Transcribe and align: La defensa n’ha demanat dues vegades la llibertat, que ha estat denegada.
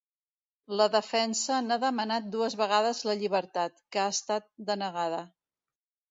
La 0.79 0.85
defensa 0.93 1.57
n’ha 1.65 1.75
demanat 1.83 2.31
dues 2.35 2.55
vegades 2.61 3.01
la 3.09 3.15
llibertat, 3.19 3.75
que 3.97 4.01
ha 4.05 4.07
estat 4.15 4.49
denegada. 4.71 5.21